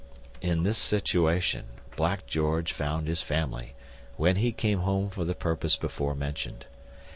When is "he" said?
4.37-4.51